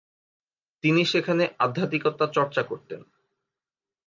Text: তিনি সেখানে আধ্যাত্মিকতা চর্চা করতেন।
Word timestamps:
তিনি 0.83 1.01
সেখানে 1.05 1.43
আধ্যাত্মিকতা 1.59 2.25
চর্চা 2.27 2.63
করতেন। 2.63 3.01